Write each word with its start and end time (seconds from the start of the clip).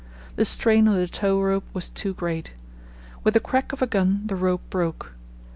The 0.35 0.45
strain 0.45 0.87
on 0.87 0.95
the 0.95 1.07
tow 1.07 1.39
rope 1.39 1.65
was 1.73 1.91
too 1.91 2.15
great. 2.15 2.55
With 3.23 3.35
the 3.35 3.39
crack 3.39 3.71
of 3.71 3.83
a 3.83 3.85
gun 3.85 4.23
the 4.25 4.35
rope 4.35 4.67
broke. 4.71 5.13